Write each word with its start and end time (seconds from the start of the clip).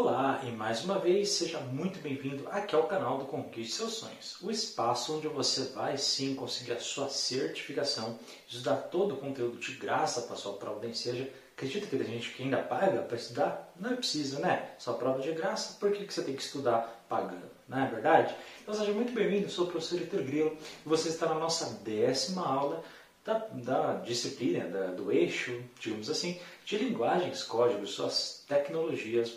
Olá 0.00 0.40
e 0.44 0.52
mais 0.52 0.84
uma 0.84 0.96
vez 0.96 1.30
seja 1.30 1.58
muito 1.58 1.98
bem-vindo 1.98 2.46
aqui 2.52 2.72
ao 2.72 2.86
canal 2.86 3.18
do 3.18 3.24
Conquiste 3.24 3.74
Seus 3.74 3.94
Sonhos, 3.94 4.36
o 4.40 4.48
espaço 4.48 5.16
onde 5.16 5.26
você 5.26 5.72
vai 5.74 5.98
sim 5.98 6.36
conseguir 6.36 6.70
a 6.70 6.78
sua 6.78 7.08
certificação, 7.08 8.16
estudar 8.46 8.76
todo 8.76 9.14
o 9.14 9.16
conteúdo 9.16 9.58
de 9.58 9.72
graça 9.72 10.22
para 10.22 10.36
sua 10.36 10.52
prova 10.52 10.78
da 10.78 10.86
Enseja. 10.86 11.28
Acredita 11.52 11.88
que 11.88 11.96
tem 11.96 12.06
gente 12.06 12.30
que 12.30 12.44
ainda 12.44 12.58
paga 12.58 13.02
para 13.02 13.16
estudar? 13.16 13.72
Não 13.74 13.90
é 13.90 13.96
preciso, 13.96 14.38
né? 14.38 14.70
Sua 14.78 14.94
prova 14.94 15.20
de 15.20 15.32
graça, 15.32 15.76
por 15.80 15.90
que, 15.90 16.06
que 16.06 16.14
você 16.14 16.22
tem 16.22 16.36
que 16.36 16.42
estudar 16.42 17.04
pagando? 17.08 17.50
Não 17.68 17.84
é 17.84 17.90
verdade? 17.90 18.36
Então 18.62 18.74
seja 18.74 18.92
muito 18.92 19.12
bem-vindo, 19.12 19.50
sou 19.50 19.66
o 19.66 19.68
professor 19.68 19.98
Vitor 19.98 20.22
Grilo 20.22 20.56
e 20.86 20.88
você 20.88 21.08
está 21.08 21.26
na 21.26 21.34
nossa 21.34 21.70
décima 21.82 22.46
aula 22.46 22.84
da, 23.24 23.46
da 23.52 23.94
disciplina, 23.94 24.64
da, 24.68 24.86
do 24.86 25.12
eixo, 25.12 25.60
digamos 25.78 26.08
assim, 26.08 26.40
de 26.64 26.78
linguagens, 26.78 27.42
códigos, 27.42 27.90
suas 27.90 28.44
tecnologias 28.48 29.30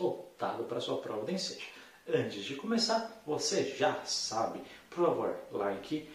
para 0.47 0.81
sua 0.81 0.97
prova 0.97 1.25
de 1.25 1.33
ensino. 1.33 1.61
Antes 2.07 2.43
de 2.43 2.55
começar, 2.55 3.21
você 3.25 3.63
já 3.77 4.03
sabe, 4.03 4.59
por 4.89 5.05
favor, 5.05 5.35
like, 5.51 6.09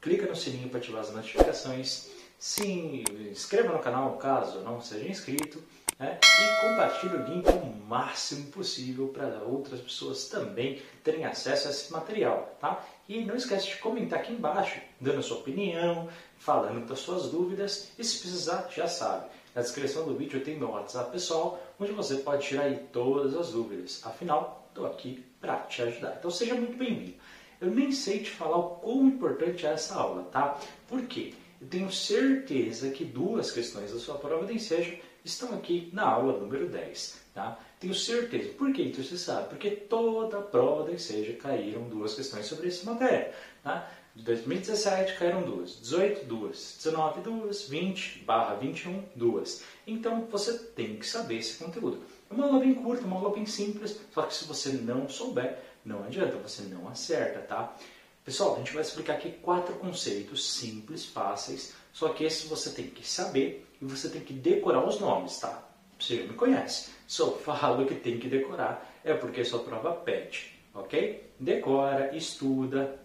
clica 0.00 0.26
no 0.26 0.36
sininho 0.36 0.68
para 0.68 0.78
ativar 0.78 1.00
as 1.00 1.12
notificações, 1.12 2.10
se 2.38 3.04
inscreva 3.30 3.72
no 3.72 3.78
canal 3.78 4.16
caso 4.16 4.60
não 4.60 4.80
seja 4.80 5.08
inscrito 5.08 5.62
né? 5.98 6.18
e 6.22 6.68
compartilhe 6.68 7.14
o 7.14 7.24
link 7.24 7.48
o 7.48 7.86
máximo 7.86 8.50
possível 8.50 9.08
para 9.08 9.38
outras 9.44 9.80
pessoas 9.80 10.28
também 10.28 10.82
terem 11.04 11.24
acesso 11.24 11.68
a 11.68 11.70
esse 11.70 11.92
material. 11.92 12.56
Tá? 12.60 12.84
E 13.08 13.24
não 13.24 13.36
esquece 13.36 13.68
de 13.68 13.76
comentar 13.76 14.18
aqui 14.18 14.32
embaixo, 14.32 14.80
dando 15.00 15.20
a 15.20 15.22
sua 15.22 15.38
opinião, 15.38 16.08
falando 16.36 16.84
das 16.86 16.98
suas 16.98 17.30
dúvidas 17.30 17.92
e 17.96 18.02
se 18.02 18.18
precisar, 18.18 18.68
já 18.74 18.88
sabe. 18.88 19.26
Na 19.54 19.60
descrição 19.60 20.06
do 20.06 20.16
vídeo 20.16 20.42
tem 20.42 20.58
meu 20.58 20.70
WhatsApp 20.70 21.12
pessoal, 21.12 21.62
onde 21.78 21.92
você 21.92 22.16
pode 22.16 22.46
tirar 22.46 22.64
aí 22.64 22.86
todas 22.90 23.36
as 23.36 23.50
dúvidas. 23.50 24.00
Afinal, 24.04 24.66
estou 24.68 24.86
aqui 24.86 25.22
para 25.40 25.56
te 25.58 25.82
ajudar. 25.82 26.16
Então 26.18 26.30
seja 26.30 26.54
muito 26.54 26.76
bem-vindo. 26.76 27.14
Eu 27.60 27.70
nem 27.70 27.92
sei 27.92 28.20
te 28.20 28.30
falar 28.30 28.56
o 28.56 28.70
quão 28.76 29.06
importante 29.06 29.66
é 29.66 29.72
essa 29.72 29.94
aula, 29.94 30.24
tá? 30.24 30.58
Por 30.88 31.02
quê? 31.02 31.34
Eu 31.60 31.68
tenho 31.68 31.92
certeza 31.92 32.90
que 32.90 33.04
duas 33.04 33.50
questões 33.50 33.92
da 33.92 33.98
sua 33.98 34.16
prova 34.16 34.46
de 34.46 34.54
ensejo 34.54 34.96
estão 35.24 35.54
aqui 35.54 35.90
na 35.92 36.02
aula 36.02 36.38
número 36.38 36.68
10. 36.68 37.22
Tá? 37.34 37.58
Tenho 37.78 37.94
certeza. 37.94 38.50
Por 38.50 38.72
que 38.72 38.82
então 38.82 39.02
você 39.02 39.16
sabe? 39.16 39.48
Porque 39.48 39.70
toda 39.70 40.38
a 40.38 40.42
prova 40.42 40.84
da 40.84 40.92
enseja 40.92 41.32
caíram 41.34 41.88
duas 41.88 42.14
questões 42.14 42.46
sobre 42.46 42.68
essa 42.68 42.90
matéria. 42.90 43.32
Tá? 43.62 43.88
De 44.14 44.22
2017 44.24 45.16
caíram 45.16 45.42
duas, 45.42 45.80
18 45.80 46.26
duas, 46.26 46.76
19 46.76 47.22
duas, 47.22 47.62
20 47.66 48.18
barra 48.24 48.56
21 48.56 49.02
duas. 49.16 49.64
Então 49.86 50.26
você 50.30 50.52
tem 50.58 50.96
que 50.96 51.06
saber 51.06 51.38
esse 51.38 51.56
conteúdo. 51.56 52.02
É 52.30 52.34
uma 52.34 52.44
aula 52.44 52.60
bem 52.60 52.74
curta, 52.74 53.06
uma 53.06 53.16
aula 53.16 53.34
bem 53.34 53.46
simples, 53.46 53.98
só 54.12 54.22
que 54.22 54.34
se 54.34 54.44
você 54.44 54.72
não 54.72 55.08
souber, 55.08 55.58
não 55.82 56.04
adianta, 56.04 56.36
você 56.36 56.62
não 56.64 56.86
acerta, 56.88 57.40
tá? 57.40 57.74
Pessoal, 58.22 58.54
a 58.54 58.58
gente 58.58 58.74
vai 58.74 58.82
explicar 58.82 59.14
aqui 59.14 59.30
quatro 59.30 59.74
conceitos 59.76 60.46
simples, 60.46 61.06
fáceis, 61.06 61.74
só 61.90 62.10
que 62.10 62.22
esses 62.22 62.44
você 62.44 62.70
tem 62.70 62.88
que 62.88 63.08
saber 63.08 63.66
e 63.80 63.84
você 63.86 64.10
tem 64.10 64.20
que 64.20 64.34
decorar 64.34 64.86
os 64.86 65.00
nomes, 65.00 65.38
tá? 65.38 65.66
Você 65.98 66.18
já 66.18 66.24
me 66.24 66.34
conhece. 66.34 66.90
Se 67.08 67.20
eu 67.20 67.32
falo 67.40 67.86
que 67.86 67.94
tem 67.94 68.18
que 68.18 68.28
decorar, 68.28 68.94
é 69.02 69.14
porque 69.14 69.42
sua 69.42 69.60
prova 69.60 69.92
pede, 69.92 70.52
ok? 70.74 71.32
Decora, 71.40 72.14
estuda, 72.14 73.01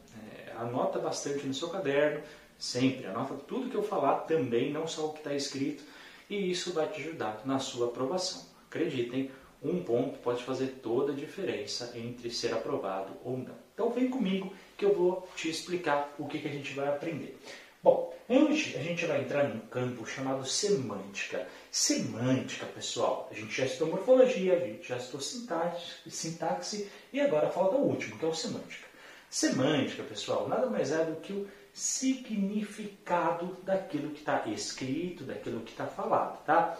anota 0.59 0.99
bastante 0.99 1.45
no 1.45 1.53
seu 1.53 1.69
caderno, 1.69 2.21
sempre 2.57 3.05
anota 3.05 3.35
tudo 3.35 3.69
que 3.69 3.75
eu 3.75 3.83
falar 3.83 4.21
também, 4.21 4.71
não 4.71 4.87
só 4.87 5.07
o 5.07 5.13
que 5.13 5.19
está 5.19 5.33
escrito, 5.33 5.83
e 6.29 6.51
isso 6.51 6.73
vai 6.73 6.87
te 6.87 7.01
ajudar 7.01 7.41
na 7.45 7.59
sua 7.59 7.87
aprovação. 7.87 8.45
Acreditem, 8.67 9.31
um 9.61 9.81
ponto 9.83 10.19
pode 10.19 10.43
fazer 10.43 10.79
toda 10.83 11.11
a 11.11 11.15
diferença 11.15 11.93
entre 11.95 12.29
ser 12.29 12.53
aprovado 12.53 13.13
ou 13.23 13.37
não. 13.37 13.55
Então 13.73 13.91
vem 13.91 14.09
comigo 14.09 14.53
que 14.75 14.85
eu 14.85 14.93
vou 14.93 15.27
te 15.35 15.49
explicar 15.49 16.13
o 16.17 16.27
que, 16.27 16.39
que 16.39 16.47
a 16.47 16.51
gente 16.51 16.73
vai 16.73 16.87
aprender. 16.87 17.37
Bom, 17.81 18.13
hoje 18.27 18.75
a 18.75 18.81
gente 18.81 19.05
vai 19.05 19.21
entrar 19.21 19.47
num 19.47 19.59
campo 19.67 20.05
chamado 20.05 20.45
semântica. 20.45 21.47
Semântica, 21.71 22.65
pessoal, 22.65 23.29
a 23.31 23.33
gente 23.33 23.55
já 23.55 23.65
estudou 23.65 23.93
morfologia, 23.93 24.57
a 24.57 24.59
gente 24.59 24.87
já 24.87 24.97
estudou 24.97 25.21
sintaxe, 25.21 26.09
sintaxe 26.09 26.89
e 27.13 27.21
agora 27.21 27.49
falta 27.49 27.75
o 27.75 27.87
último, 27.87 28.17
que 28.17 28.25
é 28.25 28.27
o 28.27 28.33
semântica. 28.33 28.86
Semântica, 29.29 30.03
pessoal, 30.03 30.47
nada 30.47 30.67
mais 30.67 30.91
é 30.91 31.03
do 31.03 31.17
que 31.17 31.33
o 31.33 31.47
significado 31.73 33.57
daquilo 33.63 34.11
que 34.11 34.19
está 34.19 34.47
escrito, 34.47 35.23
daquilo 35.23 35.61
que 35.61 35.71
está 35.71 35.85
falado, 35.85 36.43
tá? 36.45 36.77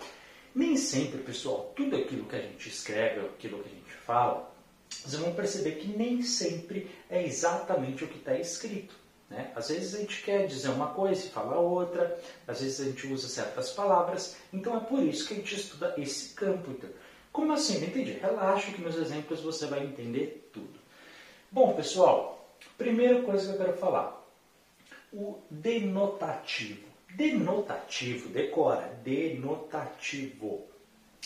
Nem 0.56 0.76
sempre, 0.78 1.22
pessoal, 1.22 1.72
tudo 1.76 1.98
aquilo 1.98 2.26
que 2.26 2.36
a 2.36 2.42
gente 2.42 2.70
escreve, 2.70 3.20
aquilo 3.28 3.62
que 3.62 3.70
a 3.70 3.74
gente 3.74 3.94
fala, 4.06 4.52
vocês 4.90 5.22
vão 5.22 5.34
perceber 5.34 5.74
que 5.74 5.88
nem 5.90 6.22
sempre 6.22 6.90
é 7.10 7.24
exatamente 7.24 8.04
o 8.04 8.08
que 8.08 8.18
está 8.18 8.36
escrito. 8.38 8.96
Né? 9.30 9.52
Às 9.56 9.68
vezes 9.70 9.94
a 9.94 10.00
gente 10.00 10.24
quer 10.24 10.48
dizer 10.48 10.70
uma 10.70 10.88
coisa 10.88 11.26
e 11.26 11.30
fala 11.30 11.60
outra, 11.60 12.20
às 12.48 12.62
vezes 12.62 12.80
a 12.80 12.86
gente 12.86 13.08
usa 13.08 13.28
certas 13.28 13.72
palavras, 13.72 14.38
então 14.54 14.78
é 14.78 14.80
por 14.80 15.04
isso 15.04 15.28
que 15.28 15.34
a 15.34 15.38
gente 15.38 15.54
estuda 15.54 15.94
esse 15.98 16.34
campo. 16.34 16.72
Então. 16.72 16.90
Como 17.32 17.52
assim? 17.52 17.80
Não 17.80 17.88
entendi. 17.88 18.14
Relaxa 18.14 18.72
que 18.72 18.82
meus 18.82 18.96
exemplos 18.96 19.42
você 19.42 19.66
vai 19.66 19.84
entender 19.84 20.50
tudo. 20.54 20.80
Bom, 21.52 21.74
pessoal, 21.74 22.37
primeira 22.78 23.22
coisa 23.24 23.48
que 23.48 23.54
eu 23.54 23.66
quero 23.66 23.78
falar: 23.78 24.24
o 25.14 25.40
denotativo. 25.50 26.88
Denotativo, 27.16 28.30
decora, 28.30 29.00
denotativo. 29.04 30.68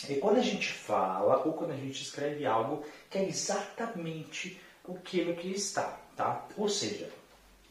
É 0.08 0.14
quando 0.14 0.38
a 0.38 0.42
gente 0.42 0.72
fala 0.72 1.44
ou 1.44 1.52
quando 1.52 1.72
a 1.72 1.76
gente 1.76 2.02
escreve 2.02 2.46
algo 2.46 2.84
que 3.10 3.18
é 3.18 3.28
exatamente 3.28 4.60
aquilo 4.88 5.34
que 5.34 5.48
está, 5.48 6.00
tá? 6.16 6.46
Ou 6.56 6.68
seja, 6.68 7.10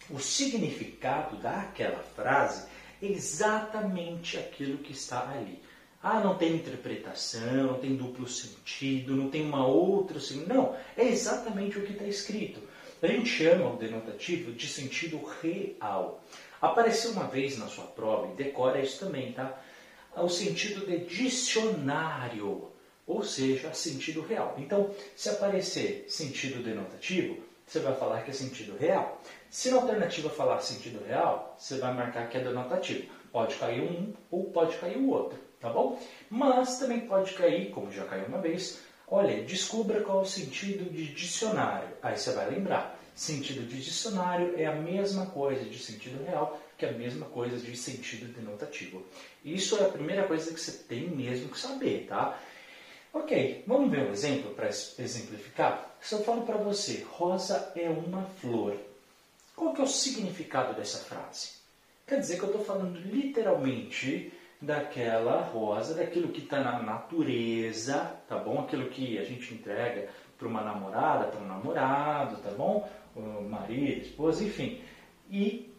o 0.10 0.20
significado 0.20 1.38
daquela 1.38 2.04
frase 2.16 2.68
é 3.02 3.08
exatamente 3.08 4.38
aquilo 4.38 4.78
que 4.78 4.94
está 4.94 5.30
ali. 5.30 5.62
Ah, 6.04 6.20
não 6.20 6.36
tem 6.36 6.56
interpretação, 6.56 7.64
não 7.64 7.80
tem 7.80 7.96
duplo 7.96 8.28
sentido, 8.28 9.16
não 9.16 9.30
tem 9.30 9.46
uma 9.46 9.68
outra. 9.68 10.20
Não, 10.48 10.76
é 10.98 11.08
exatamente 11.08 11.78
o 11.78 11.86
que 11.86 11.94
está 11.94 12.06
escrito. 12.06 12.60
A 13.02 13.08
gente 13.08 13.30
chama 13.30 13.74
o 13.74 13.78
denotativo 13.78 14.52
de 14.52 14.68
sentido 14.68 15.20
real. 15.42 16.24
Apareceu 16.62 17.12
uma 17.12 17.26
vez 17.26 17.58
na 17.58 17.68
sua 17.68 17.86
prova, 17.86 18.32
e 18.32 18.36
decora 18.36 18.80
isso 18.80 19.04
também, 19.04 19.32
tá? 19.32 19.60
O 20.16 20.30
sentido 20.30 20.86
de 20.86 21.00
dicionário, 21.00 22.70
ou 23.08 23.24
seja, 23.24 23.74
sentido 23.74 24.22
real. 24.22 24.56
Então, 24.60 24.94
se 25.16 25.30
aparecer 25.30 26.06
sentido 26.08 26.62
denotativo, 26.62 27.42
você 27.66 27.80
vai 27.80 27.96
falar 27.96 28.22
que 28.22 28.30
é 28.30 28.34
sentido 28.34 28.78
real. 28.78 29.20
Se 29.50 29.72
na 29.72 29.78
alternativa 29.78 30.30
falar 30.30 30.60
sentido 30.60 31.04
real, 31.04 31.56
você 31.58 31.80
vai 31.80 31.94
marcar 31.96 32.30
que 32.30 32.38
é 32.38 32.44
denotativo. 32.44 33.12
Pode 33.32 33.56
cair 33.56 33.82
um 33.82 34.14
ou 34.30 34.52
pode 34.52 34.78
cair 34.78 34.98
o 34.98 35.10
outro, 35.10 35.40
tá 35.60 35.70
bom? 35.70 36.00
Mas 36.30 36.78
também 36.78 37.00
pode 37.08 37.34
cair, 37.34 37.72
como 37.72 37.92
já 37.92 38.06
caiu 38.06 38.26
uma 38.26 38.42
vez, 38.42 38.80
olha, 39.12 39.44
descubra 39.44 40.00
qual 40.02 40.20
é 40.20 40.22
o 40.22 40.26
sentido 40.26 40.90
de 40.90 41.14
dicionário. 41.14 41.90
Aí 42.02 42.18
você 42.18 42.32
vai 42.32 42.50
lembrar. 42.50 42.98
Sentido 43.14 43.68
de 43.68 43.84
dicionário 43.84 44.56
é 44.58 44.66
a 44.66 44.74
mesma 44.74 45.26
coisa 45.28 45.66
de 45.66 45.78
sentido 45.78 46.24
real 46.24 46.60
que 46.78 46.86
a 46.86 46.94
mesma 46.94 47.28
coisa 47.28 47.58
de 47.58 47.76
sentido 47.78 48.34
denotativo. 48.34 49.06
Isso 49.44 49.78
é 49.78 49.86
a 49.86 49.90
primeira 49.90 50.24
coisa 50.24 50.52
que 50.52 50.60
você 50.60 50.72
tem 50.72 51.10
mesmo 51.10 51.50
que 51.50 51.60
saber, 51.60 52.08
tá? 52.08 52.40
Ok, 53.14 53.66
vamos 53.68 53.92
ver 53.92 54.08
um 54.08 54.12
exemplo 54.12 54.56
para 54.56 54.70
exemplificar? 54.70 55.94
Se 56.02 56.16
eu 56.16 56.24
falo 56.24 56.44
para 56.44 56.58
você, 56.58 57.06
rosa 57.12 57.72
é 57.76 57.90
uma 57.90 58.24
flor, 58.40 58.78
qual 59.56 59.74
que 59.74 59.82
é 59.82 59.84
o 59.84 59.88
significado 59.88 60.74
dessa 60.74 61.00
frase? 61.00 61.50
Quer 62.08 62.22
dizer 62.22 62.38
que 62.38 62.44
eu 62.44 62.50
estou 62.50 62.64
falando 62.64 62.98
literalmente 62.98 64.32
daquela 64.62 65.42
rosa, 65.42 65.96
daquilo 65.96 66.30
que 66.30 66.42
está 66.42 66.60
na 66.60 66.84
natureza, 66.84 68.16
tá 68.28 68.38
bom? 68.38 68.60
Aquilo 68.60 68.90
que 68.90 69.18
a 69.18 69.24
gente 69.24 69.54
entrega 69.54 70.10
para 70.38 70.48
uma 70.48 70.62
namorada, 70.62 71.26
para 71.26 71.41
um 71.41 71.47
namorado, 71.47 72.38
tá 72.38 72.52
bom? 72.52 72.88
O 73.16 73.41
marido, 73.41 74.02
esposa, 74.02 74.44
enfim. 74.44 74.82
E 75.30 75.74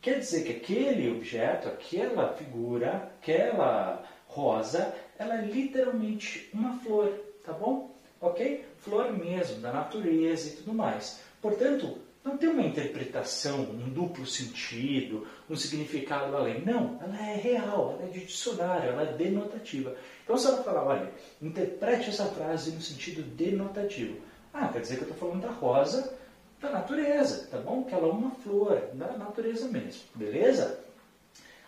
quer 0.00 0.20
dizer 0.20 0.44
que 0.44 0.52
aquele 0.52 1.10
objeto, 1.10 1.68
aquela 1.68 2.32
figura, 2.34 3.12
aquela 3.20 4.04
rosa, 4.28 4.94
ela 5.18 5.38
é 5.38 5.44
literalmente 5.44 6.48
uma 6.54 6.78
flor, 6.78 7.12
tá 7.44 7.52
bom? 7.52 7.94
Ok? 8.20 8.64
Flor 8.78 9.12
mesmo, 9.12 9.60
da 9.60 9.72
natureza 9.72 10.48
e 10.48 10.56
tudo 10.58 10.74
mais. 10.74 11.20
Portanto, 11.42 11.98
não 12.28 12.36
tem 12.36 12.50
uma 12.50 12.62
interpretação, 12.62 13.62
um 13.62 13.88
duplo 13.88 14.26
sentido, 14.26 15.26
um 15.48 15.56
significado 15.56 16.36
além. 16.36 16.62
Não, 16.62 16.98
ela 17.02 17.30
é 17.30 17.36
real, 17.36 17.96
ela 17.98 18.08
é 18.08 18.12
de 18.12 18.26
dicionário, 18.26 18.90
ela 18.90 19.02
é 19.02 19.12
denotativa. 19.14 19.96
Então, 20.22 20.36
se 20.36 20.46
ela 20.46 20.62
falar, 20.62 20.84
olha, 20.84 21.10
interprete 21.40 22.10
essa 22.10 22.26
frase 22.26 22.72
no 22.72 22.82
sentido 22.82 23.22
denotativo. 23.22 24.20
Ah, 24.52 24.68
quer 24.68 24.80
dizer 24.80 24.96
que 24.96 25.04
eu 25.04 25.10
estou 25.10 25.28
falando 25.28 25.42
da 25.42 25.50
rosa 25.50 26.16
da 26.60 26.70
natureza, 26.70 27.46
tá 27.50 27.58
bom? 27.58 27.84
Que 27.84 27.94
ela 27.94 28.08
é 28.08 28.10
uma 28.10 28.32
flor, 28.32 28.90
da 28.92 29.16
natureza 29.16 29.68
mesmo, 29.68 30.02
beleza? 30.14 30.80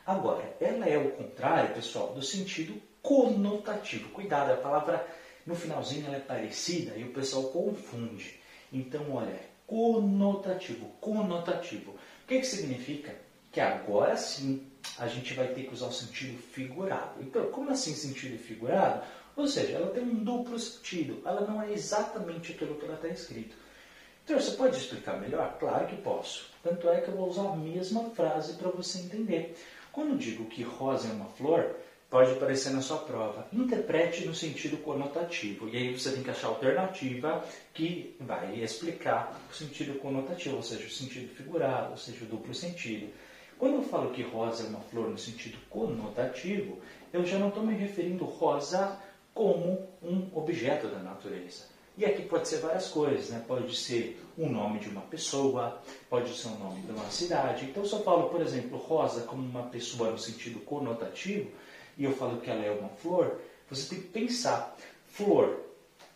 Agora, 0.05 0.57
ela 0.61 0.87
é 0.87 0.99
o 0.99 1.13
contrário, 1.13 1.75
pessoal, 1.75 2.13
do 2.13 2.23
sentido 2.23 2.75
conotativo. 3.01 4.11
Cuidado, 4.11 4.53
a 4.53 4.57
palavra 4.57 5.07
no 5.47 5.55
finalzinho 5.55 6.07
ela 6.07 6.17
é 6.17 6.21
parecida 6.21 6.97
e 6.97 7.05
o 7.05 7.13
pessoal 7.13 7.45
confunde. 7.45 8.41
Então, 8.73 9.13
olha, 9.13 9.50
conotativo, 9.71 10.87
conotativo. 11.01 11.93
O 11.93 12.27
que, 12.27 12.41
que 12.41 12.47
significa? 12.47 13.15
Que 13.53 13.61
agora 13.61 14.17
sim 14.17 14.67
a 14.99 15.07
gente 15.07 15.33
vai 15.33 15.47
ter 15.55 15.63
que 15.63 15.73
usar 15.73 15.87
o 15.87 15.93
sentido 15.93 16.37
figurado. 16.43 17.23
Então, 17.23 17.47
como 17.53 17.71
assim 17.71 17.95
sentido 17.95 18.37
figurado? 18.37 19.07
Ou 19.37 19.47
seja, 19.47 19.75
ela 19.75 19.93
tem 19.93 20.03
um 20.03 20.25
duplo 20.25 20.59
sentido, 20.59 21.23
ela 21.25 21.47
não 21.47 21.63
é 21.63 21.73
exatamente 21.73 22.51
aquilo 22.51 22.75
que 22.75 22.85
ela 22.85 22.97
está 22.97 23.07
escrito. 23.07 23.57
Então, 24.25 24.41
você 24.41 24.57
pode 24.57 24.77
explicar 24.77 25.21
melhor? 25.21 25.57
Claro 25.61 25.87
que 25.87 25.97
posso. 25.99 26.51
Tanto 26.65 26.89
é 26.89 27.01
que 27.01 27.09
eu 27.09 27.17
vou 27.17 27.29
usar 27.29 27.53
a 27.53 27.57
mesma 27.57 28.11
frase 28.11 28.55
para 28.55 28.71
você 28.71 28.99
entender. 28.99 29.57
Quando 29.93 30.19
digo 30.19 30.47
que 30.47 30.65
rosa 30.65 31.09
é 31.09 31.13
uma 31.13 31.27
flor, 31.27 31.77
pode 32.11 32.33
aparecer 32.33 32.71
na 32.73 32.83
sua 32.83 32.99
prova. 32.99 33.47
Interprete 33.53 34.27
no 34.27 34.35
sentido 34.35 34.77
conotativo. 34.79 35.69
E 35.69 35.77
aí 35.77 35.97
você 35.97 36.11
tem 36.11 36.25
que 36.25 36.31
achar 36.31 36.49
a 36.49 36.51
alternativa 36.51 37.45
que 37.73 38.17
vai 38.19 38.61
explicar 38.61 39.41
o 39.49 39.55
sentido 39.55 39.99
conotativo, 40.01 40.57
ou 40.57 40.63
seja, 40.63 40.87
o 40.87 40.91
sentido 40.91 41.33
figurado, 41.35 41.93
ou 41.93 41.97
seja, 41.97 42.25
o 42.25 42.29
duplo 42.29 42.53
sentido. 42.53 43.09
Quando 43.57 43.77
eu 43.77 43.83
falo 43.83 44.11
que 44.11 44.23
rosa 44.23 44.65
é 44.65 44.69
uma 44.69 44.81
flor 44.81 45.09
no 45.09 45.19
sentido 45.19 45.57
conotativo, 45.71 46.81
eu 47.13 47.25
já 47.25 47.39
não 47.39 47.49
estou 47.49 47.65
me 47.65 47.75
referindo 47.75 48.25
rosa 48.25 48.99
como 49.33 49.89
um 50.03 50.29
objeto 50.35 50.89
da 50.89 50.99
natureza. 50.99 51.71
E 51.97 52.05
aqui 52.05 52.23
pode 52.23 52.49
ser 52.49 52.59
várias 52.59 52.89
coisas, 52.89 53.29
né? 53.29 53.45
Pode 53.47 53.77
ser 53.77 54.21
o 54.39 54.47
nome 54.47 54.79
de 54.79 54.89
uma 54.89 55.03
pessoa, 55.03 55.83
pode 56.09 56.35
ser 56.35 56.49
o 56.49 56.59
nome 56.59 56.81
de 56.81 56.93
uma 56.93 57.05
cidade. 57.11 57.67
Então, 57.67 57.85
se 57.85 57.93
eu 57.93 58.03
falo, 58.03 58.31
por 58.31 58.41
exemplo, 58.41 58.79
rosa 58.79 59.23
como 59.23 59.43
uma 59.43 59.65
pessoa 59.65 60.11
no 60.11 60.19
sentido 60.19 60.61
conotativo, 60.61 61.51
e 62.01 62.05
eu 62.05 62.17
falo 62.17 62.41
que 62.41 62.49
ela 62.49 62.65
é 62.65 62.71
uma 62.71 62.89
flor, 62.89 63.39
você 63.69 63.95
tem 63.95 64.01
que 64.01 64.09
pensar, 64.09 64.75
flor, 65.07 65.61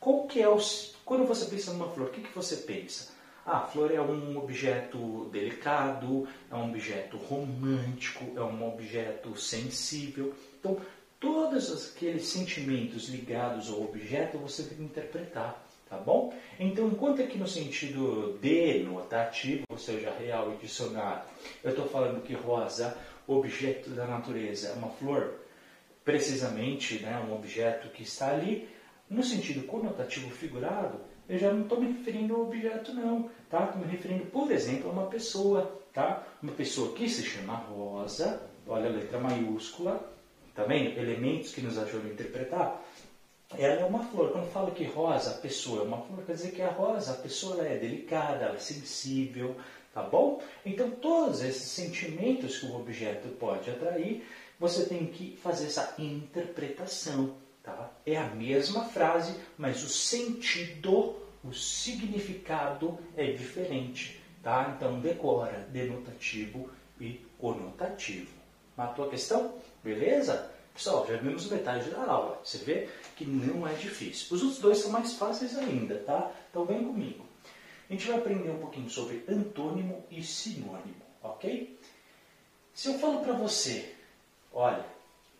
qual 0.00 0.26
que 0.26 0.40
é 0.40 0.48
o... 0.48 0.58
Quando 1.04 1.26
você 1.26 1.44
pensa 1.44 1.74
numa 1.74 1.90
flor, 1.90 2.08
o 2.08 2.10
que, 2.10 2.22
que 2.22 2.34
você 2.34 2.56
pensa? 2.56 3.12
Ah, 3.44 3.60
flor 3.60 3.92
é 3.92 4.00
um 4.00 4.38
objeto 4.38 5.28
delicado, 5.30 6.26
é 6.50 6.54
um 6.54 6.70
objeto 6.70 7.18
romântico, 7.18 8.24
é 8.34 8.40
um 8.40 8.66
objeto 8.66 9.36
sensível. 9.36 10.32
Então, 10.58 10.78
todos 11.20 11.90
aqueles 11.90 12.26
sentimentos 12.28 13.10
ligados 13.10 13.68
ao 13.68 13.82
objeto 13.82 14.38
você 14.38 14.62
tem 14.62 14.78
que 14.78 14.84
interpretar 14.84 15.62
tá 15.86 15.98
bom? 15.98 16.34
Então, 16.58 16.88
enquanto 16.88 17.22
aqui 17.22 17.36
no 17.36 17.46
sentido 17.46 18.38
denotativo, 18.40 19.64
ou 19.68 19.78
seja, 19.78 20.10
real 20.18 20.54
e 20.54 20.56
dicionário, 20.56 21.24
eu 21.62 21.70
estou 21.70 21.86
falando 21.86 22.22
que 22.22 22.32
rosa, 22.32 22.96
objeto 23.26 23.90
da 23.90 24.06
natureza, 24.06 24.68
é 24.68 24.72
uma 24.72 24.88
flor, 24.88 25.43
precisamente 26.04 26.98
né, 27.00 27.18
um 27.28 27.34
objeto 27.34 27.88
que 27.88 28.02
está 28.02 28.30
ali, 28.30 28.68
no 29.08 29.22
sentido 29.22 29.66
conotativo 29.66 30.30
figurado, 30.30 31.00
eu 31.28 31.38
já 31.38 31.52
não 31.52 31.62
estou 31.62 31.80
me 31.80 31.92
referindo 31.92 32.34
ao 32.34 32.42
objeto 32.42 32.92
não, 32.92 33.30
tá? 33.48 33.64
Estou 33.64 33.80
me 33.80 33.90
referindo, 33.90 34.26
por 34.26 34.50
exemplo, 34.50 34.90
a 34.90 34.92
uma 34.92 35.06
pessoa, 35.06 35.80
tá? 35.92 36.22
Uma 36.42 36.52
pessoa 36.52 36.92
que 36.94 37.08
se 37.08 37.22
chama 37.22 37.54
Rosa, 37.54 38.42
olha 38.66 38.90
a 38.90 38.92
letra 38.92 39.18
maiúscula, 39.18 40.12
tá 40.54 40.64
vendo? 40.64 40.98
Elementos 40.98 41.54
que 41.54 41.62
nos 41.62 41.78
ajudam 41.78 42.10
a 42.10 42.12
interpretar 42.12 42.82
ela 43.58 43.82
é 43.82 43.84
uma 43.84 44.04
flor. 44.04 44.32
Quando 44.32 44.50
falo 44.50 44.72
que 44.72 44.84
rosa, 44.84 45.30
a 45.30 45.34
pessoa 45.34 45.82
é 45.82 45.84
uma 45.84 46.00
flor, 46.02 46.24
quer 46.24 46.34
dizer 46.34 46.52
que 46.52 46.62
a 46.62 46.70
rosa, 46.70 47.12
a 47.12 47.16
pessoa 47.16 47.66
é 47.66 47.76
delicada, 47.76 48.44
ela 48.44 48.56
é 48.56 48.58
sensível, 48.58 49.56
tá 49.92 50.02
bom? 50.02 50.40
Então, 50.64 50.90
todos 50.90 51.42
esses 51.42 51.70
sentimentos 51.70 52.58
que 52.58 52.66
o 52.66 52.76
objeto 52.76 53.28
pode 53.28 53.70
atrair, 53.70 54.26
você 54.68 54.86
tem 54.86 55.04
que 55.04 55.36
fazer 55.42 55.66
essa 55.66 55.94
interpretação, 55.98 57.36
tá? 57.62 57.90
É 58.06 58.16
a 58.16 58.28
mesma 58.28 58.86
frase, 58.86 59.38
mas 59.58 59.84
o 59.84 59.88
sentido, 59.90 61.16
o 61.44 61.52
significado 61.52 62.98
é 63.14 63.30
diferente, 63.32 64.22
tá? 64.42 64.72
Então, 64.74 65.00
decora 65.00 65.68
denotativo 65.70 66.70
e 66.98 67.20
conotativo. 67.38 68.32
Matou 68.74 69.04
a 69.04 69.10
questão? 69.10 69.54
Beleza? 69.82 70.50
Pessoal, 70.72 71.06
já 71.06 71.18
vimos 71.18 71.50
metade 71.50 71.90
da 71.90 72.02
aula. 72.02 72.40
Você 72.42 72.56
vê 72.56 72.88
que 73.16 73.26
não 73.26 73.68
é 73.68 73.74
difícil. 73.74 74.34
Os 74.34 74.42
outros 74.42 74.60
dois 74.60 74.78
são 74.78 74.90
mais 74.90 75.12
fáceis 75.12 75.58
ainda, 75.58 75.98
tá? 75.98 76.32
Então 76.50 76.64
vem 76.64 76.82
comigo. 76.82 77.22
A 77.90 77.92
gente 77.92 78.08
vai 78.08 78.16
aprender 78.16 78.48
um 78.48 78.60
pouquinho 78.60 78.88
sobre 78.88 79.24
antônimo 79.28 80.02
e 80.10 80.22
sinônimo, 80.22 81.02
ok? 81.22 81.78
Se 82.72 82.88
eu 82.88 82.98
falo 82.98 83.20
para 83.20 83.34
você, 83.34 83.93
olha, 84.54 84.84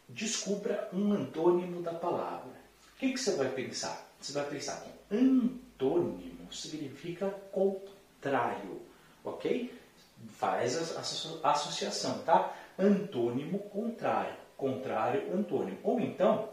descubra 0.09 0.89
um 0.93 1.13
antônimo 1.13 1.81
da 1.81 1.95
palavra, 1.95 2.53
o 2.95 2.99
que, 2.99 3.13
que 3.13 3.19
você 3.19 3.33
vai 3.33 3.49
pensar? 3.49 4.07
Você 4.21 4.33
vai 4.33 4.45
pensar 4.45 4.81
que 4.81 4.91
antônimo 5.15 6.53
significa 6.53 7.29
contrário, 7.51 8.81
ok? 9.23 9.73
Faz 10.29 10.97
a 10.97 11.51
associação, 11.51 12.19
tá? 12.19 12.55
Antônimo, 12.79 13.59
contrário 13.71 14.45
contrário, 14.57 15.33
antônimo. 15.33 15.79
Ou 15.83 16.01
então, 16.01 16.49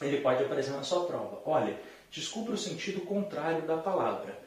ele 0.00 0.20
pode 0.20 0.42
aparecer 0.42 0.72
na 0.72 0.82
sua 0.82 1.04
prova. 1.04 1.40
Olha, 1.44 1.78
descubra 2.10 2.54
o 2.54 2.58
sentido 2.58 3.00
contrário 3.02 3.62
da 3.62 3.76
palavra. 3.76 4.38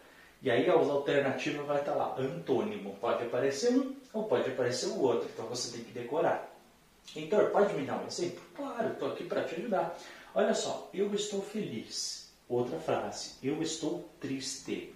E 0.42 0.52
aí 0.52 0.70
a 0.70 0.74
alternativa 0.74 1.64
vai 1.64 1.80
estar 1.80 1.96
lá, 1.96 2.16
antônimo. 2.18 2.96
Pode 3.00 3.24
aparecer 3.24 3.74
um 3.74 3.96
ou 4.12 4.26
pode 4.26 4.50
aparecer 4.50 4.88
o 4.88 5.02
outro. 5.02 5.30
Então 5.32 5.46
você 5.46 5.72
tem 5.72 5.86
que 5.86 5.92
decorar. 5.92 6.53
Então, 7.16 7.50
pode 7.52 7.74
me 7.74 7.86
dar 7.86 8.02
um 8.02 8.08
exemplo? 8.08 8.42
Claro, 8.56 8.94
estou 8.94 9.12
aqui 9.12 9.24
para 9.26 9.44
te 9.44 9.56
ajudar. 9.56 9.98
Olha 10.36 10.54
só, 10.54 10.90
eu 10.94 11.14
estou 11.14 11.42
feliz. 11.42 12.34
Outra 12.50 12.80
frase, 12.80 13.36
eu 13.42 13.62
estou 13.62 14.10
triste. 14.20 14.94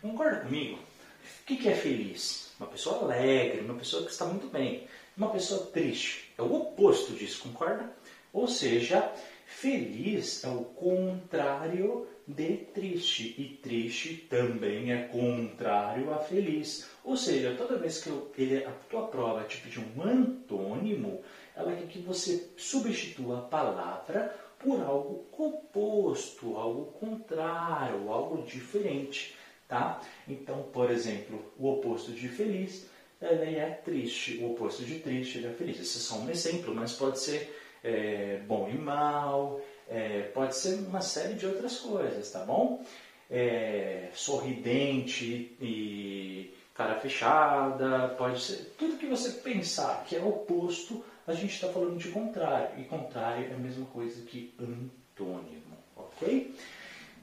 Concorda 0.00 0.40
comigo? 0.40 0.78
O 0.78 1.44
que 1.44 1.68
é 1.68 1.74
feliz? 1.74 2.52
Uma 2.58 2.68
pessoa 2.68 3.02
alegre, 3.02 3.60
uma 3.60 3.74
pessoa 3.74 4.04
que 4.04 4.10
está 4.10 4.24
muito 4.24 4.48
bem. 4.48 4.86
Uma 5.16 5.30
pessoa 5.30 5.66
triste 5.66 6.32
é 6.38 6.42
o 6.42 6.54
oposto 6.54 7.12
disso, 7.12 7.42
concorda? 7.42 7.92
Ou 8.32 8.46
seja, 8.46 9.12
feliz 9.46 10.44
é 10.44 10.48
o 10.48 10.64
contrário 10.64 12.06
de 12.26 12.58
triste. 12.74 13.34
E 13.38 13.58
triste 13.62 14.14
também 14.28 14.92
é 14.92 15.04
contrário 15.04 16.12
a 16.12 16.18
feliz. 16.18 16.88
Ou 17.08 17.16
seja, 17.16 17.54
toda 17.56 17.78
vez 17.78 18.02
que 18.02 18.10
eu, 18.10 18.30
ele, 18.36 18.62
a 18.66 18.70
tua 18.90 19.06
prova 19.06 19.42
te 19.44 19.56
pedir 19.62 19.80
um 19.80 20.02
antônimo, 20.02 21.22
ela 21.56 21.74
quer 21.74 21.86
que 21.86 22.00
você 22.00 22.50
substitua 22.54 23.38
a 23.38 23.40
palavra 23.40 24.38
por 24.58 24.78
algo 24.82 25.24
oposto, 25.32 26.54
algo 26.58 26.92
contrário, 27.00 28.12
algo 28.12 28.42
diferente. 28.42 29.34
Tá? 29.66 30.02
Então, 30.28 30.64
por 30.64 30.90
exemplo, 30.90 31.50
o 31.58 31.72
oposto 31.72 32.12
de 32.12 32.28
feliz 32.28 32.86
ele 33.22 33.56
é 33.56 33.70
triste. 33.70 34.36
O 34.42 34.52
oposto 34.52 34.84
de 34.84 34.98
triste 34.98 35.38
ele 35.38 35.46
é 35.46 35.52
feliz. 35.54 35.80
Esse 35.80 35.96
é 35.96 36.00
só 36.02 36.16
um 36.16 36.28
exemplo, 36.28 36.74
mas 36.74 36.92
pode 36.92 37.20
ser 37.20 37.58
é, 37.82 38.42
bom 38.46 38.68
e 38.68 38.76
mal, 38.76 39.62
é, 39.88 40.24
pode 40.34 40.54
ser 40.54 40.74
uma 40.74 41.00
série 41.00 41.32
de 41.32 41.46
outras 41.46 41.78
coisas, 41.78 42.30
tá 42.30 42.40
bom? 42.44 42.84
É, 43.30 44.10
sorridente 44.12 45.56
e 45.58 46.57
cara 46.78 46.94
fechada, 47.00 48.14
pode 48.16 48.40
ser 48.40 48.72
tudo 48.78 48.96
que 48.96 49.06
você 49.06 49.30
pensar 49.30 50.04
que 50.04 50.14
é 50.14 50.20
oposto, 50.20 51.04
a 51.26 51.34
gente 51.34 51.52
está 51.52 51.68
falando 51.68 51.98
de 51.98 52.08
contrário. 52.10 52.80
E 52.80 52.84
contrário 52.84 53.50
é 53.50 53.54
a 53.54 53.58
mesma 53.58 53.84
coisa 53.86 54.22
que 54.22 54.54
antônimo, 54.60 55.76
ok? 55.96 56.54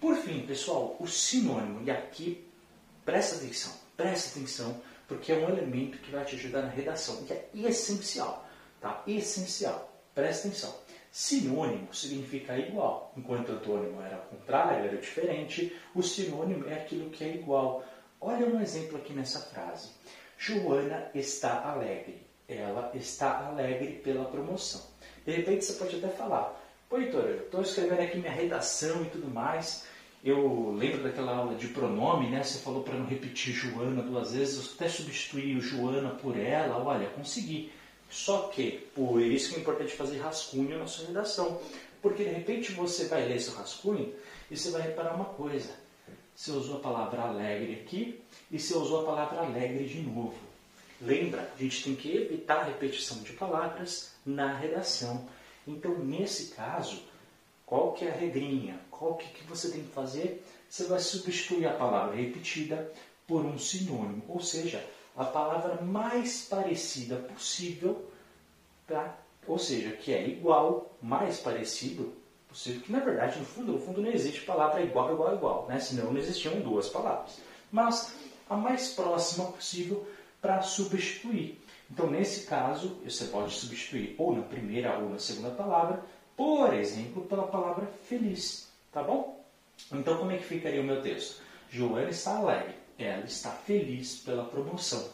Por 0.02 0.18
fim, 0.18 0.46
pessoal, 0.46 0.98
o 1.00 1.08
sinônimo, 1.08 1.82
e 1.86 1.90
aqui 1.90 2.46
presta 3.06 3.38
atenção, 3.38 3.72
presta 3.96 4.38
atenção 4.38 4.82
porque 5.08 5.32
é 5.32 5.38
um 5.38 5.48
elemento 5.48 6.00
que 6.00 6.12
vai 6.12 6.26
te 6.26 6.36
ajudar 6.36 6.64
na 6.64 6.70
redação, 6.70 7.24
que 7.24 7.32
é 7.32 7.50
essencial, 7.54 8.46
tá? 8.82 9.04
Essencial. 9.08 9.94
Presta 10.14 10.48
atenção. 10.48 10.76
Sinônimo 11.12 11.94
significa 11.94 12.58
igual. 12.58 13.14
Enquanto 13.16 13.54
antônimo 13.54 14.02
era 14.02 14.18
contrário, 14.18 14.86
era 14.86 14.98
diferente, 14.98 15.74
o 15.94 16.04
sinônimo 16.04 16.68
é 16.68 16.74
aquilo 16.74 17.10
que 17.10 17.24
é 17.24 17.36
igual. 17.36 17.86
Olha 18.19 18.48
um 18.48 18.62
exemplo 18.62 18.98
aqui 18.98 19.13
nessa 19.13 19.39
frase. 19.39 19.89
Joana 20.38 21.10
está 21.13 21.63
alegre. 21.63 22.25
Ela 22.48 22.91
está 22.93 23.48
alegre 23.48 24.00
pela 24.03 24.25
promoção. 24.25 24.81
De 25.25 25.31
repente 25.31 25.65
você 25.65 25.74
pode 25.74 25.95
até 25.95 26.10
falar, 26.10 26.62
pô, 26.89 26.98
Heitor, 26.98 27.25
eu 27.25 27.45
estou 27.45 27.62
escrevendo 27.62 28.01
aqui 28.01 28.17
minha 28.19 28.31
redação 28.31 29.01
e 29.03 29.10
tudo 29.10 29.27
mais, 29.27 29.86
eu 30.24 30.72
lembro 30.72 31.03
daquela 31.03 31.36
aula 31.36 31.55
de 31.55 31.67
pronome, 31.67 32.29
né? 32.29 32.43
Você 32.43 32.60
falou 32.60 32.84
para 32.84 32.95
não 32.95 33.05
repetir 33.05 33.53
Joana 33.53 34.01
duas 34.01 34.34
vezes, 34.34 34.57
eu 34.57 34.74
até 34.75 34.89
substituí 34.89 35.55
o 35.55 35.62
Joana 35.62 36.12
por 36.12 36.38
ela, 36.38 36.84
olha, 36.84 37.10
consegui. 37.10 37.72
Só 38.10 38.48
que, 38.48 38.88
por 38.95 39.22
isso 39.22 39.50
que 39.50 39.55
é 39.57 39.60
importante 39.60 39.93
fazer 39.93 40.17
rascunho 40.19 40.77
na 40.77 40.88
sua 40.88 41.07
redação. 41.07 41.60
Porque 42.01 42.24
de 42.24 42.29
repente 42.29 42.72
você 42.72 43.05
vai 43.05 43.27
ler 43.27 43.39
seu 43.39 43.53
rascunho 43.53 44.13
e 44.50 44.55
você 44.55 44.69
vai 44.69 44.81
reparar 44.81 45.15
uma 45.15 45.25
coisa. 45.25 45.74
Você 46.36 46.51
usou 46.51 46.77
a 46.77 46.80
palavra 46.80 47.22
alegre 47.22 47.82
aqui 47.82 48.22
e 48.51 48.60
você 48.60 48.75
usou 48.75 49.01
a 49.01 49.06
palavra 49.06 49.39
alegre 49.39 49.86
de 49.86 50.01
novo. 50.01 50.36
Lembra, 51.01 51.51
a 51.56 51.62
gente 51.62 51.84
tem 51.84 51.96
que 51.96 52.15
evitar 52.15 52.60
a 52.60 52.63
repetição 52.63 53.18
de 53.24 53.34
palavras 53.34 54.12
na 54.25 54.54
redação. 54.54 55.27
Então, 55.68 55.98
nesse 56.00 56.54
caso, 56.54 57.01
Qual 57.65 57.94
que 57.94 58.06
é 58.06 58.12
a 58.12 58.15
regrinha? 58.15 58.80
Qual 58.92 59.15
que, 59.15 59.27
que 59.30 59.44
você 59.44 59.72
tem 59.72 59.82
que 59.82 59.92
fazer? 59.92 60.46
Você 60.70 60.86
vai 60.86 61.00
substituir 61.00 61.65
a 61.65 61.74
palavra 61.74 62.15
repetida 62.15 62.92
por 63.27 63.44
um 63.44 63.58
sinônimo, 63.58 64.24
ou 64.27 64.39
seja, 64.39 64.86
a 65.18 65.25
palavra 65.25 65.82
mais 65.82 66.46
parecida 66.46 67.15
possível, 67.15 68.06
ou 69.48 69.58
seja, 69.58 69.92
que 69.92 70.13
é 70.13 70.27
igual, 70.27 70.96
mais 71.01 71.39
parecido 71.39 72.13
possível, 72.56 72.82
que 72.82 72.92
na 72.92 73.00
verdade, 73.00 73.38
no 73.38 73.46
fundo, 73.46 73.74
no 73.74 73.80
fundo 73.80 74.02
não 74.02 74.10
existe 74.10 74.42
palavra 74.42 74.82
igual, 74.82 75.12
igual, 75.12 75.36
igual, 75.36 75.66
né? 75.68 75.78
senão 75.78 76.14
não 76.14 76.18
existiam 76.18 76.62
duas 76.62 76.88
palavras. 76.88 77.38
Mas 77.70 78.16
a 78.50 78.56
mais 78.56 78.94
próxima 78.94 79.52
possível 79.52 80.08
para 80.42 80.62
substituir. 80.62 81.62
Então, 81.92 82.10
nesse 82.10 82.48
caso, 82.48 82.98
você 83.04 83.26
pode 83.26 83.54
substituir 83.54 84.16
ou 84.18 84.34
na 84.34 84.42
primeira 84.42 84.98
ou 84.98 85.10
na 85.10 85.20
segunda 85.20 85.52
palavra, 85.52 86.02
por 86.38 86.74
exemplo, 86.74 87.26
pela 87.26 87.48
palavra 87.48 87.88
feliz, 88.08 88.70
tá 88.92 89.04
bom? 89.04 89.44
Então, 89.92 90.18
como 90.18 90.32
é 90.32 90.38
que 90.38 90.46
ficaria 90.46 90.82
o 90.82 90.84
meu 90.84 91.02
texto? 91.02 91.42
Joana 91.70 92.10
está 92.10 92.38
alegre, 92.38 92.76
ela 92.98 93.26
está 93.26 93.52
feliz 93.52 94.20
pela 94.20 94.46
promoção. 94.46 95.10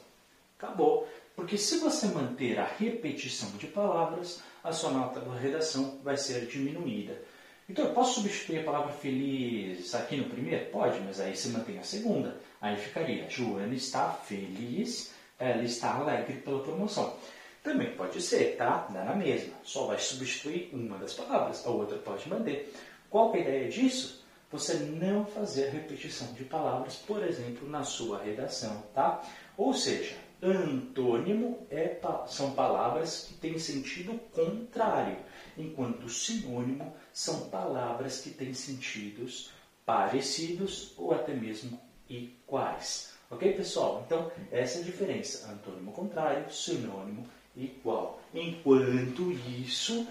Acabou. 0.57 1.07
Porque 1.35 1.57
se 1.57 1.79
você 1.79 2.07
manter 2.07 2.59
a 2.59 2.65
repetição 2.65 3.49
de 3.57 3.65
palavras, 3.67 4.41
a 4.63 4.71
sua 4.71 4.91
nota 4.91 5.19
da 5.19 5.33
redação 5.35 5.99
vai 6.03 6.17
ser 6.17 6.45
diminuída. 6.45 7.21
Então, 7.69 7.85
eu 7.85 7.93
posso 7.93 8.15
substituir 8.15 8.59
a 8.59 8.63
palavra 8.63 8.91
feliz 8.91 9.95
aqui 9.95 10.17
no 10.17 10.25
primeiro? 10.25 10.65
Pode, 10.71 10.99
mas 11.01 11.19
aí 11.21 11.35
você 11.35 11.49
mantém 11.49 11.79
a 11.79 11.83
segunda. 11.83 12.35
Aí 12.59 12.75
ficaria, 12.75 13.29
Joana 13.29 13.73
está 13.73 14.09
feliz, 14.09 15.13
ela 15.39 15.63
está 15.63 15.95
alegre 15.95 16.35
pela 16.37 16.61
promoção. 16.61 17.15
Também 17.63 17.95
pode 17.95 18.21
ser, 18.21 18.57
tá? 18.57 18.87
Dá 18.89 19.05
na 19.05 19.15
mesma. 19.15 19.53
Só 19.63 19.87
vai 19.87 19.99
substituir 19.99 20.69
uma 20.73 20.97
das 20.97 21.13
palavras, 21.13 21.65
a 21.65 21.69
outra 21.69 21.97
pode 21.97 22.27
manter. 22.27 22.73
Qual 23.09 23.33
é 23.33 23.37
a 23.37 23.41
ideia 23.41 23.69
disso? 23.69 24.20
Você 24.51 24.73
não 24.75 25.25
fazer 25.25 25.69
repetição 25.69 26.33
de 26.33 26.43
palavras, 26.43 26.95
por 26.95 27.23
exemplo, 27.23 27.69
na 27.69 27.83
sua 27.83 28.21
redação, 28.21 28.83
tá? 28.93 29.21
Ou 29.57 29.73
seja, 29.73 30.15
antônimo 30.41 31.65
é, 31.69 31.97
são 32.27 32.51
palavras 32.51 33.25
que 33.27 33.35
têm 33.35 33.57
sentido 33.57 34.19
contrário, 34.31 35.17
enquanto 35.57 36.09
sinônimo 36.09 36.93
são 37.13 37.49
palavras 37.49 38.19
que 38.19 38.31
têm 38.31 38.53
sentidos 38.53 39.51
parecidos 39.85 40.93
ou 40.97 41.13
até 41.13 41.33
mesmo 41.33 41.79
iguais. 42.09 43.13
Ok, 43.29 43.53
pessoal? 43.53 44.03
Então, 44.05 44.29
essa 44.51 44.79
é 44.79 44.81
a 44.81 44.85
diferença. 44.85 45.49
Antônimo 45.49 45.93
contrário, 45.93 46.51
sinônimo 46.51 47.25
igual. 47.55 48.21
Enquanto 48.33 49.31
isso, 49.31 50.05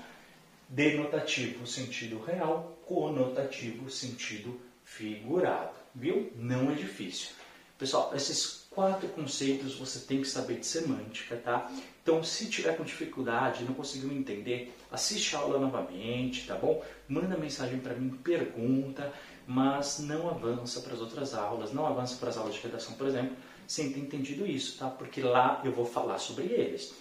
denotativo 0.70 1.66
sentido 1.66 2.20
real, 2.20 2.78
conotativo 2.86 3.90
sentido 3.90 4.58
figurado. 4.84 5.74
Viu? 5.94 6.32
Não 6.36 6.70
é 6.70 6.74
difícil. 6.74 7.30
Pessoal, 7.76 8.12
esses 8.14 8.66
quatro 8.70 9.08
conceitos 9.08 9.74
você 9.74 10.00
tem 10.00 10.20
que 10.20 10.28
saber 10.28 10.60
de 10.60 10.66
semântica, 10.66 11.36
tá? 11.36 11.70
Então, 12.02 12.22
se 12.22 12.46
tiver 12.46 12.76
com 12.76 12.84
dificuldade, 12.84 13.64
não 13.64 13.74
conseguiu 13.74 14.12
entender, 14.12 14.72
assiste 14.92 15.34
a 15.34 15.40
aula 15.40 15.58
novamente, 15.58 16.46
tá 16.46 16.54
bom? 16.54 16.84
Manda 17.08 17.36
mensagem 17.36 17.80
para 17.80 17.94
mim, 17.94 18.10
pergunta, 18.10 19.12
mas 19.46 19.98
não 19.98 20.28
avança 20.28 20.80
para 20.80 20.94
as 20.94 21.00
outras 21.00 21.34
aulas, 21.34 21.72
não 21.72 21.86
avança 21.86 22.16
para 22.16 22.28
as 22.28 22.36
aulas 22.36 22.54
de 22.54 22.60
redação, 22.60 22.94
por 22.94 23.06
exemplo, 23.06 23.36
sem 23.66 23.92
ter 23.92 24.00
entendido 24.00 24.46
isso, 24.46 24.78
tá? 24.78 24.88
Porque 24.88 25.20
lá 25.22 25.60
eu 25.64 25.72
vou 25.72 25.86
falar 25.86 26.18
sobre 26.18 26.44
eles. 26.44 26.94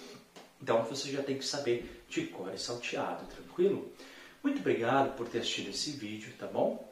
Então 0.61 0.83
você 0.83 1.11
já 1.11 1.23
tem 1.23 1.37
que 1.37 1.45
saber 1.45 2.03
de 2.09 2.27
cor 2.27 2.53
e 2.53 2.57
salteado, 2.57 3.25
tranquilo? 3.25 3.91
Muito 4.43 4.59
obrigado 4.59 5.15
por 5.15 5.27
ter 5.27 5.39
assistido 5.39 5.69
esse 5.69 5.91
vídeo, 5.91 6.33
tá 6.37 6.47
bom? 6.47 6.89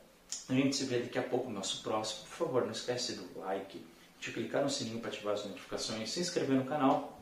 A 0.50 0.53
gente 0.53 0.75
se 0.75 0.86
vê 0.86 1.00
daqui 1.00 1.17
a 1.17 1.24
pouco 1.24 1.50
no 1.50 1.55
nosso 1.55 1.81
próximo. 1.83 2.27
Por 2.27 2.36
favor, 2.36 2.65
não 2.65 2.71
esquece 2.71 3.13
do 3.13 3.39
like, 3.39 3.81
de 4.19 4.31
clicar 4.31 4.63
no 4.63 4.69
sininho 4.69 5.00
para 5.00 5.09
ativar 5.09 5.33
as 5.33 5.45
notificações, 5.45 6.09
se 6.09 6.19
inscrever 6.19 6.55
no 6.57 6.65
canal, 6.65 7.16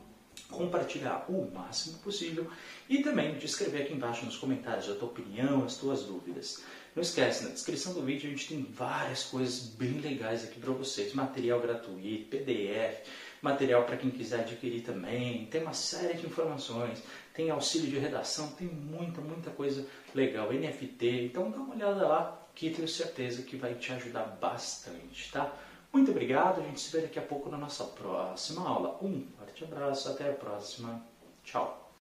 compartilhar 0.50 1.26
o 1.28 1.50
máximo 1.52 1.98
possível 1.98 2.48
e 2.88 3.02
também 3.02 3.36
de 3.38 3.46
escrever 3.46 3.82
aqui 3.82 3.94
embaixo 3.94 4.24
nos 4.24 4.36
comentários 4.36 4.88
a 4.88 4.94
tua 4.94 5.08
opinião, 5.08 5.64
as 5.64 5.76
tuas 5.76 6.02
dúvidas. 6.02 6.62
Não 6.94 7.02
esquece, 7.02 7.44
na 7.44 7.50
descrição 7.50 7.92
do 7.92 8.02
vídeo 8.02 8.28
a 8.28 8.30
gente 8.30 8.48
tem 8.48 8.62
várias 8.62 9.24
coisas 9.24 9.60
bem 9.66 10.00
legais 10.00 10.44
aqui 10.44 10.58
para 10.58 10.72
vocês. 10.72 11.12
Material 11.12 11.60
gratuito, 11.60 12.30
PDF, 12.30 13.02
material 13.42 13.84
para 13.84 13.96
quem 13.96 14.10
quiser 14.10 14.40
adquirir 14.40 14.82
também, 14.82 15.46
tem 15.46 15.62
uma 15.62 15.72
série 15.72 16.14
de 16.14 16.26
informações, 16.26 17.02
tem 17.34 17.50
auxílio 17.50 17.90
de 17.90 17.98
redação, 17.98 18.48
tem 18.52 18.66
muita, 18.66 19.20
muita 19.20 19.50
coisa 19.50 19.86
legal, 20.14 20.52
NFT, 20.52 21.26
então 21.26 21.50
dá 21.50 21.58
uma 21.58 21.74
olhada 21.74 22.06
lá 22.06 22.48
que 22.54 22.70
tenho 22.70 22.88
certeza 22.88 23.42
que 23.42 23.56
vai 23.56 23.74
te 23.74 23.92
ajudar 23.92 24.24
bastante, 24.40 25.30
tá? 25.30 25.52
Muito 25.96 26.10
obrigado, 26.10 26.60
a 26.60 26.62
gente 26.62 26.78
se 26.78 26.92
vê 26.92 27.00
daqui 27.00 27.18
a 27.18 27.22
pouco 27.22 27.48
na 27.48 27.56
nossa 27.56 27.82
próxima 27.82 28.68
aula. 28.68 28.98
Um 29.02 29.26
forte 29.38 29.64
abraço, 29.64 30.10
até 30.10 30.28
a 30.28 30.34
próxima, 30.34 31.02
tchau! 31.42 31.85